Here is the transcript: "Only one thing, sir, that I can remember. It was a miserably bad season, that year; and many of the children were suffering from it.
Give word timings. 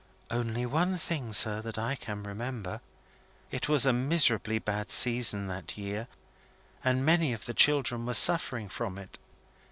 "Only 0.31 0.65
one 0.65 0.97
thing, 0.97 1.31
sir, 1.31 1.61
that 1.61 1.77
I 1.77 1.93
can 1.95 2.23
remember. 2.23 2.81
It 3.51 3.69
was 3.69 3.85
a 3.85 3.93
miserably 3.93 4.57
bad 4.57 4.89
season, 4.89 5.45
that 5.45 5.77
year; 5.77 6.07
and 6.83 7.05
many 7.05 7.33
of 7.33 7.45
the 7.45 7.53
children 7.53 8.07
were 8.07 8.15
suffering 8.15 8.67
from 8.67 8.97
it. 8.97 9.19